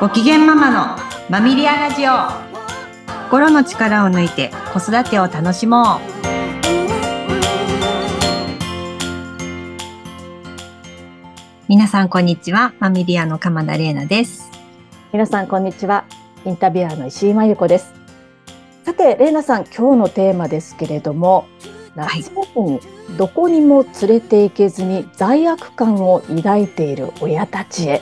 [0.00, 0.96] ご機嫌ママの
[1.28, 2.12] マミリアラジオ。
[3.24, 6.00] 心の力を抜いて子育てを楽しもう。
[11.68, 14.50] 皆さんこんにちはマミリアの鎌田玲奈です。
[15.12, 16.06] 皆さんこんにちは
[16.46, 17.92] インタビュアーの石井真由子です。
[18.86, 21.44] さて玲奈さん今日のテーマですけれども
[21.94, 22.80] 夏休み、
[23.18, 28.00] どこにも連れて行けずに罪悪感を抱いている親たちへ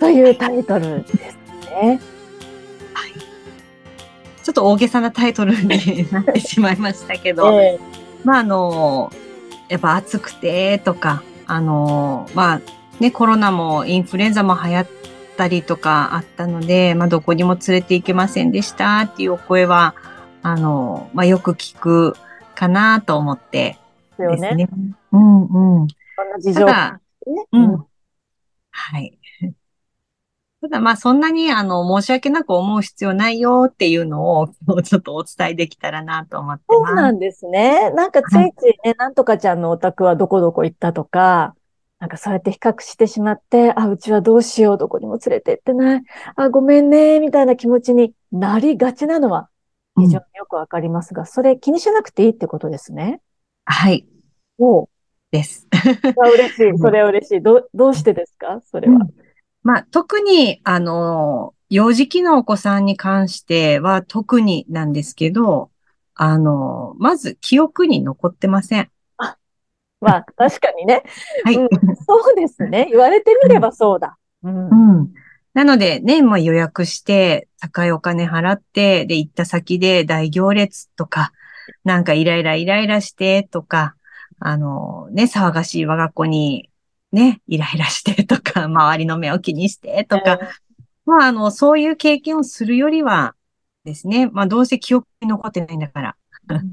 [0.00, 1.38] というタイトルです
[1.70, 2.00] ね。
[2.94, 3.12] はい。
[4.42, 7.80] ちょっと大げさなタイトルになってしまいましたけど、えー、
[8.24, 9.12] まああの、
[9.68, 12.60] やっぱ暑くてとか、あの、まあ
[12.98, 14.88] ね、コロナもインフルエンザも流行っ
[15.36, 19.94] たりとかあったので、まあどこにも連れて行けませんでしたっていうお声は、
[20.42, 22.16] あの、まあよく聞く
[22.54, 23.78] かなと思って
[24.18, 24.54] ですね。
[24.54, 24.68] ね
[25.12, 25.88] うんうん。
[26.16, 26.66] そんな事情。
[27.52, 27.84] うん。
[28.70, 29.19] はい。
[30.62, 34.48] ただまあそんなにあの申し訳なく思う必要ないよっていうのを
[34.82, 36.86] ちょっとお伝えできたらなと思ってます。
[36.86, 37.90] そうなんですね。
[37.92, 41.54] なんかついついね、はい、なんとかちゃんのお宅はどこどこ行ったとか、
[41.98, 46.02] なんかそうやって比較してしまって、あ、うちはどうしよう、どこにも連れて行ってない。
[46.36, 49.48] あ、ごめんね、みたいな気持ちになりがちなのは
[49.96, 53.22] 非常によくわかりますが、うん、それ気にしなくていいってことですね。
[53.64, 54.06] はい。
[54.58, 54.90] お
[55.30, 55.66] です。
[55.72, 56.76] 嬉しい。
[56.80, 57.40] それは嬉しい。
[57.40, 58.60] ど、どうしてですか？
[58.70, 58.96] それは。
[58.96, 59.29] うん
[59.62, 65.70] まあ、特に、あの、幼児期のお子さんに関しては特になんですけど、
[66.14, 68.90] あの、まず記憶に残ってません。
[69.18, 69.36] あ、
[70.00, 71.02] まあ、確かにね。
[71.44, 71.68] はい、うん、
[72.06, 72.88] そうですね。
[72.90, 74.18] 言われてみればそうだ。
[74.42, 74.98] うん。
[74.98, 75.12] うん、
[75.54, 81.32] なので、ね、もう予約して、高いお金払って、で、行った先で大行列とか、
[81.84, 83.94] なんかイライライライラしてとか、
[84.38, 86.69] あの、ね、騒がしい我が子に
[87.12, 90.38] ね、イライラしてとか、 周りの目を気にしてとか、
[91.04, 93.34] まあ、あの、そういう経験をするよりは
[93.84, 96.16] ですね、まあ、どうせ記憶に残ってないんだから、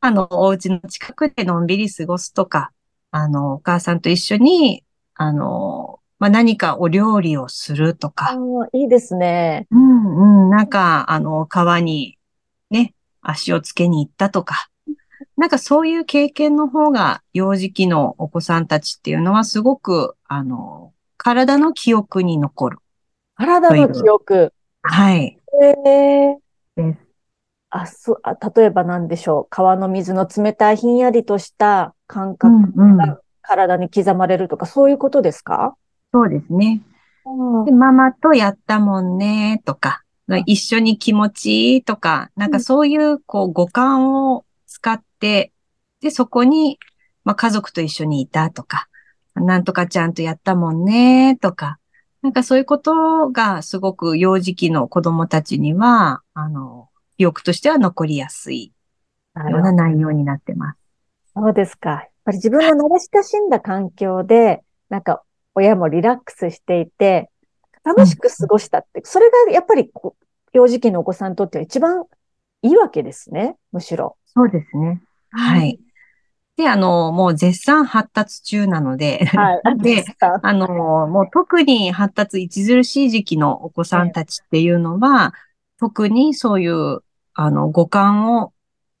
[0.00, 2.70] あの、お家の近くでのんびり過ごすとか、
[3.10, 8.36] あの、お母さんと一緒に、あの、まあ、何かお料理をするとか。
[8.72, 9.66] いいですね。
[9.70, 10.50] うんうん。
[10.50, 12.18] なんか、あの、川に
[12.70, 14.68] ね、足をつけに行ったとか。
[15.38, 22.78] なんかそういう経験の方が幼児期のお子さんたちっていうのはすごく、あの、体の記憶に残る。
[23.36, 24.52] 体の記憶。
[24.82, 25.38] はい。
[25.62, 26.94] へえー。
[27.70, 29.46] あ、そあ、例えば何でしょう。
[29.48, 35.76] 川の水の冷たいひんやりとした感覚が体に刻まれるとか、うんうん、そういうことですか？
[36.12, 36.82] そうですね。
[37.64, 40.02] でママとやったもんね、とか、
[40.46, 45.52] 一緒に気持ちいいとか、なんかそういう、こう、五感を使って、で、
[46.10, 46.78] そこに、
[47.24, 48.88] まあ、家族と一緒にいたとか、
[49.34, 51.78] なんとかちゃんとやったもんね、とか、
[52.22, 58.72] なんかそういうことがすごく幼児期の子供たちには、あの、記憶としては残りやすい
[59.50, 60.78] ような内容になってます。
[61.34, 61.90] そうですか。
[61.90, 65.22] やっぱり自分の慣れ親しんだ環境で、なんか
[65.54, 67.30] 親もリラックスしていて、
[67.84, 69.90] 楽しく過ごしたって、それがやっぱり
[70.52, 72.04] 幼児期のお子さんにとっては一番
[72.62, 74.16] いいわけですね、むしろ。
[74.26, 75.00] そうですね。
[75.30, 75.78] はい。
[76.56, 80.04] で、あの、もう絶賛発達中なので、はい、 で、
[80.42, 85.34] あの、もう特に発達著しい時期のお子さんたちっていうのは、
[85.78, 88.52] 特にそういう、あの、五感を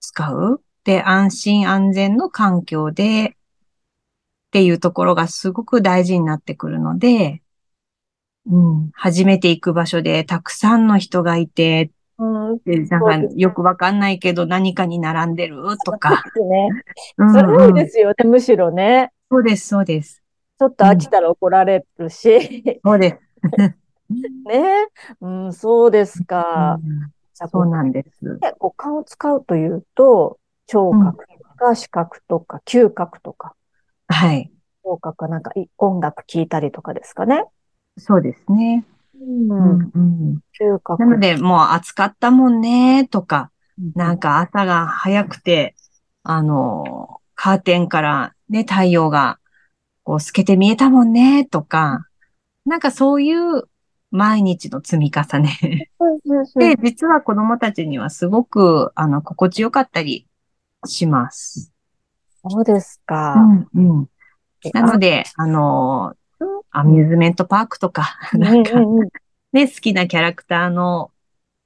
[0.00, 0.62] 使う。
[0.84, 7.42] で、安心安全の環境で、っていうところがすごく大事になってくるので、
[8.46, 11.90] うん、初めて行く場所でたくさんの人がいて、
[12.22, 15.56] うん、なんかよくわかんないけど何かに並んでる？
[15.84, 16.22] とか。
[16.36, 17.42] そうですね。
[17.42, 19.10] それいいですよね、むしろね。
[19.28, 20.22] そうです、そうです。
[20.58, 22.62] ちょっと飽きたら怒られるし。
[22.64, 23.18] うん、そうです。
[24.46, 24.88] ね
[25.20, 26.78] うん、そうですか。
[26.80, 27.12] うん、
[27.48, 28.38] そうなんです。
[28.58, 33.54] 五感を使うというと、聴覚とか視覚とか嗅覚とか。
[34.06, 34.52] はい。
[34.84, 37.44] 聴覚はなんか音楽聴いたりとかですかね。
[37.98, 38.84] そうですね。
[39.24, 39.98] うんう
[40.34, 40.40] ん、
[40.98, 43.50] なので、もう暑かったもんね、とか、
[43.94, 45.74] なんか朝が早くて、
[46.22, 49.38] あの、カーテンからね、太陽が
[50.04, 52.06] こう透けて見えたもんね、とか、
[52.64, 53.68] なんかそういう
[54.10, 55.88] 毎日の積み重ね
[56.56, 60.28] で、実は子供たちにはすごく、あの、心地よかったり
[60.86, 61.72] します。
[62.48, 63.34] そうですか。
[63.74, 64.08] うん、うん。
[64.72, 66.14] なので、あの、
[66.72, 68.80] アミューズメントパークとか、なんか、
[69.52, 71.10] ね、好きなキャラクターの、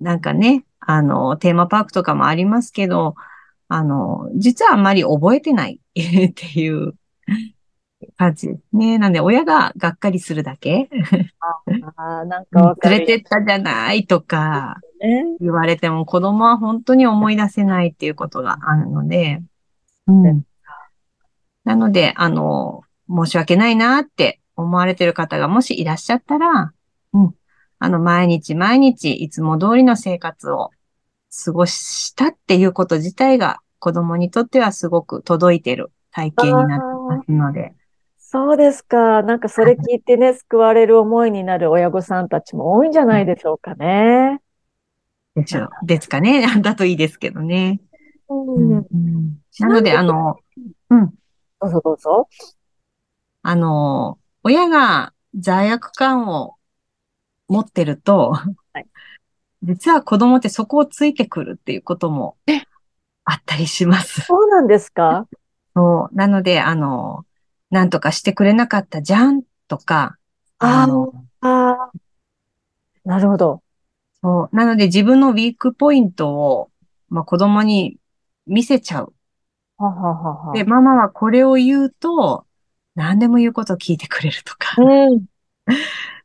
[0.00, 3.14] なんかね、あの、テーマパークとかもありますけど、
[3.68, 6.94] あの、実はあんまり覚えてない っていう
[8.16, 8.98] 感じですね。
[8.98, 10.88] なんで、親ががっかりするだけ。
[11.96, 12.96] ああ、なんかわかる。
[12.96, 14.80] 連れてったじゃないとか、
[15.40, 19.42] 言われても子供は本当に思い出せないっていうことがあるので、
[20.06, 20.42] うん。
[21.64, 26.72] なので、あの、申し訳ないなって思われてる方がもしいらっしゃったら、
[27.12, 27.34] うん。
[27.78, 30.70] あの、毎日毎日いつも通りの生活を
[31.44, 37.74] 過ごしたっていうこと自体が子供にとってはすごく届いてる体験になってますので。
[38.18, 39.22] そうですか。
[39.22, 44.40] なんかそれ聞いてね、救われる思いになる親御さんたちも多いんじゃないでしょうかね。
[45.36, 46.42] でしょですかね。
[46.60, 47.80] だといいですけどね。
[48.28, 50.36] うん、うん、なので、あの、
[50.90, 51.14] うん。
[51.60, 52.28] どうぞどうぞ。
[53.42, 56.54] あの、親が罪悪感を
[57.48, 58.86] 持ってると、はい、
[59.62, 62.36] 実は子供ってそこをついてくるっていうことも
[63.24, 64.22] あったりします。
[64.22, 65.26] そうなんですか？
[65.74, 66.14] そう。
[66.14, 67.24] なので、あの、
[67.70, 70.16] なんとかしてくれなかったじゃんとか、
[70.58, 71.90] あの、あ
[73.04, 73.62] なるほど。
[74.22, 74.56] そう。
[74.56, 76.70] なので自分のウィークポイントを、
[77.08, 77.98] まあ、子供に
[78.46, 79.12] 見せちゃう。
[79.76, 82.44] ははははで、ママはこれを言うと、
[82.98, 84.74] 何でも言うことを聞いてくれるとか。
[84.82, 85.24] うん。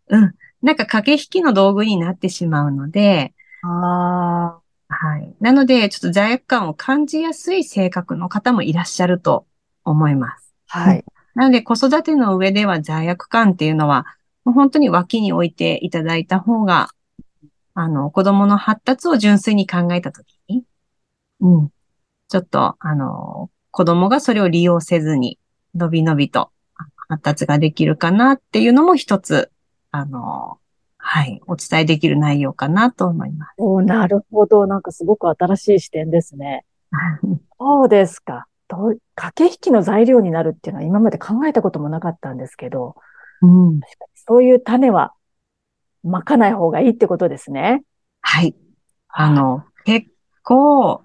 [0.09, 0.33] うん。
[0.63, 4.59] なんか駆け引きの道具になってしまうので、ああ。
[4.89, 5.35] はい。
[5.39, 9.45] なので、ちょっと罪悪感を感じやすい性格の方もいらっしゃると
[9.85, 10.53] 思います。
[10.67, 11.05] はい。
[11.35, 14.05] なので、子育ての上では罪悪感っていうのは、
[14.43, 16.89] もう本当に脇に置いていただいた方が、
[17.75, 20.63] あの、子供の発達を純粋に考えたときに、
[21.39, 21.69] うん。
[22.29, 25.39] ちょっと、あの、子供がそれを利用せずに、
[25.75, 26.51] のびのびと
[27.13, 29.51] 発達ができるかなっていうのも一つ、
[29.91, 30.57] あの、
[30.97, 33.53] はい、お伝えできる内容かなと思います。
[33.57, 34.65] おなるほど。
[34.65, 36.65] なんかすごく新しい視点ですね。
[37.59, 38.47] そうですか。
[38.67, 42.95] ど駆け引きの材料になるっていうのは今まで考えたこともなかったんですけど、
[43.41, 43.81] うん、
[44.15, 45.13] そういう種は
[46.03, 47.83] まかない方がいいってことですね。
[48.21, 48.55] はい。
[49.09, 50.07] あの、結
[50.41, 51.03] 構、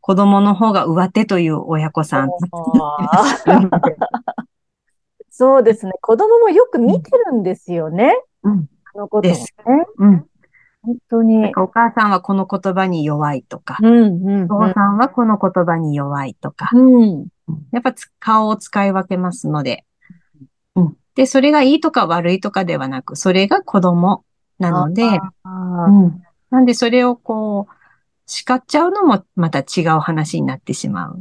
[0.00, 2.30] 子供の方が上手という親子さん。
[5.36, 5.92] そうですね。
[6.00, 8.14] 子供もよく見てるんですよね。
[8.44, 8.68] うん。
[8.94, 9.36] あのことね。
[9.98, 10.26] うん。
[10.80, 11.52] 本当に。
[11.56, 17.26] お母さんはこの言葉に弱いとか、うんうんうん、お父さんはこの言葉に弱いとか、うん、
[17.72, 19.84] やっぱ顔を使い分けますので、
[20.76, 24.24] うん、で、それがいいとか悪いとかではなく、それが子供
[24.60, 27.72] なので、うん、なんでそれをこう、
[28.26, 31.18] 叱っちゃうのもまた違う話になってしまう。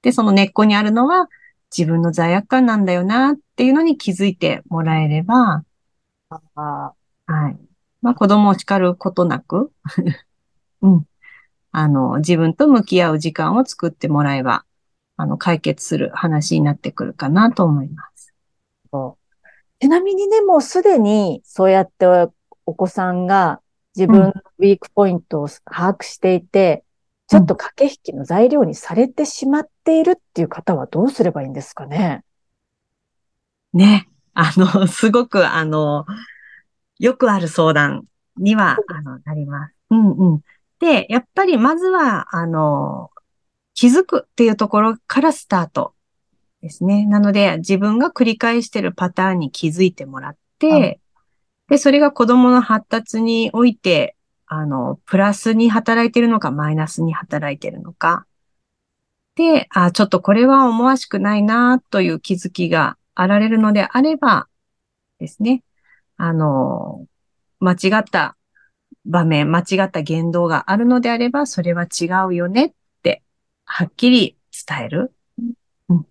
[0.00, 1.28] で、その根っこにあるのは
[1.76, 5.64] 自分の罪悪感なんだよなっていうのに気づいてもらえれば、
[7.26, 7.58] はい。
[8.02, 9.72] まあ子供を叱ることなく
[10.82, 11.06] うん。
[11.72, 14.64] あの、自分と向き合う時間を作ってもらえば、
[15.16, 18.32] あの、解決する話になってくるかなと思います。
[19.80, 22.06] ちなみにね、もうすでにそうやって
[22.64, 23.60] お子さんが
[23.96, 26.83] 自分のウィークポイントを把握していて、
[27.26, 32.22] ちょっと駆け引きの材料にされてしまっているっていう方はどうすればいいんですかね？
[33.72, 34.08] ね。
[34.34, 36.04] あの、 すごく、あの、
[36.98, 38.04] よくある相談
[38.36, 39.74] には、あの、なります。
[39.90, 40.40] うんうん。
[40.80, 43.10] で、やっぱりまずは、あの、
[43.74, 45.94] 気づくっていうところからスタート
[46.62, 47.06] ですね。
[47.06, 51.00] なので、自分が繰り返してるパターンに気づいてもらって、
[51.68, 54.13] で、それが子供の発達において、
[54.56, 58.26] あの、プラスに働いてるのか、マイナスに働いてるのか。
[59.34, 64.48] で、あ、ちょっとこれは思わしくないな、という気づきがあられるのであれば
[65.18, 65.62] ですね。
[66.16, 67.06] あの、
[67.58, 68.36] 間違った
[69.04, 73.22] 場面、間違った言動があるのであれば、それは違うよねって、
[73.64, 75.12] はっきり伝える。
[75.88, 76.06] うん、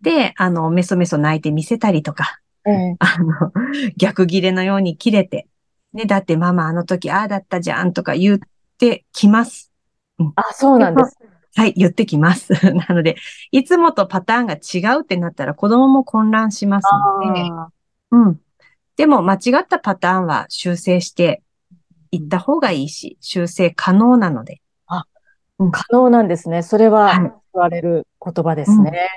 [0.00, 3.52] で、あの、メソメソ泣いて見せたりとか、うん、あの、
[3.96, 5.48] 逆切れのように切れて、
[5.92, 8.38] ね、だってママあの時ああだったじゃんとか言っ
[8.78, 9.70] てきます。
[10.18, 11.16] うん、あ、そうなんです。
[11.54, 12.52] はい、言ってきます。
[12.74, 13.16] なので、
[13.50, 16.86] いつもとパターンが違うってなったら子供も混乱します
[17.24, 17.42] ので、
[18.10, 18.40] うん。
[18.96, 21.42] でも間違ったパターンは修正して
[22.10, 24.62] いった方がいいし、修正可能なので。
[24.86, 25.04] あ、
[25.58, 26.62] うん、可能なんですね。
[26.62, 29.08] それは言われる言葉ですね。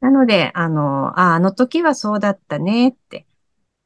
[0.00, 3.26] うん、なので、あの、あ、あの時はそうだったねって。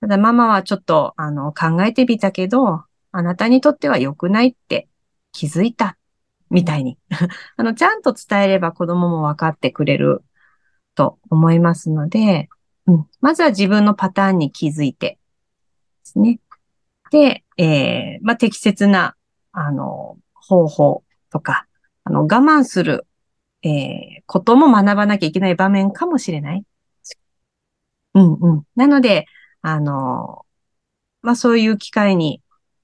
[0.01, 4.89] ただママはちょっと、あの、考えてみたけど、あなたにとっては良くないって
[5.33, 5.97] 気づいた。
[6.51, 6.99] みたいに。
[7.57, 10.25] あの、ちゃんと伝えれば子供も分かってくれる
[10.95, 12.49] と思いますので、
[12.87, 15.19] うん、まずは自分のパターンに気づいてで
[16.03, 16.41] すね。
[17.11, 19.17] で、えー、まあ、適切な、
[19.53, 21.67] あの、方法とか、
[22.05, 23.07] あの、我慢する、
[23.63, 26.65] えー、ことも学ばなきゃいけない場面かもしれない。
[28.15, 28.63] うんうん。
[28.75, 29.27] なので、
[29.63, 30.45] あの、
[31.23, 32.43] まあそういう機会に、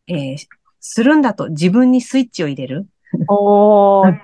[0.09, 0.37] えー、
[0.81, 2.87] するんだと自分にスイッチを入れる。
[3.29, 4.21] おー。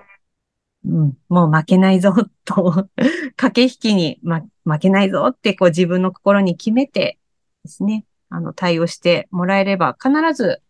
[0.85, 2.13] うん、もう負けないぞ
[2.45, 2.89] と
[3.37, 7.19] 駆け引きに、ま、負けないぞってこう自分の心に決めて
[7.65, 10.61] ですね、あの対応してもらえれば必ず、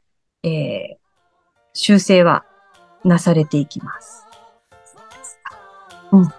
[0.43, 0.97] えー、
[1.73, 2.45] 修正は
[3.05, 4.27] なされていきます。
[6.13, 6.33] うん。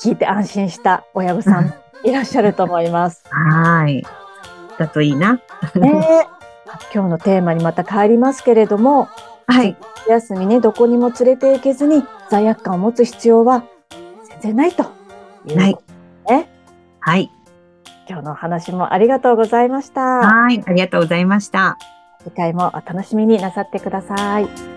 [0.00, 3.24] 聞いて安心した親御さんいらっしゃると思います。
[3.30, 4.04] はい。
[4.78, 5.40] だといいな。
[5.74, 6.26] ね
[6.92, 9.08] 今日のテーマにまた帰りますけれども、
[9.46, 9.76] はい。
[10.08, 13.64] 休みね、どこにも連れて行けずに罪悪感を持つ必要は
[14.40, 14.84] 全然ないと
[15.46, 15.78] いうない。
[16.28, 16.48] ね。
[17.00, 17.30] はい。
[18.08, 20.00] 今日のお話もありがとうございました。
[20.00, 20.62] はい。
[20.66, 21.78] ありがとうございました。
[22.22, 24.73] 次回もお楽しみになさってください。